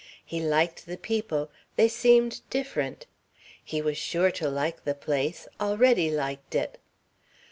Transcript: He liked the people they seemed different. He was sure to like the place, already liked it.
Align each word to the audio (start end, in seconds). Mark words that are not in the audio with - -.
He 0.25 0.39
liked 0.39 0.87
the 0.87 0.97
people 0.97 1.51
they 1.75 1.87
seemed 1.87 2.41
different. 2.49 3.05
He 3.63 3.83
was 3.83 3.99
sure 3.99 4.31
to 4.31 4.49
like 4.49 4.83
the 4.83 4.95
place, 4.95 5.47
already 5.59 6.09
liked 6.09 6.55
it. 6.55 6.79